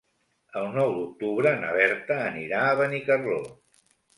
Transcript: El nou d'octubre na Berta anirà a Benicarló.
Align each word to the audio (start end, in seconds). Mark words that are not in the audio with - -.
El 0.61 0.69
nou 0.77 0.93
d'octubre 0.95 1.51
na 1.65 1.75
Berta 1.77 2.19
anirà 2.31 2.65
a 2.71 2.75
Benicarló. 2.83 3.41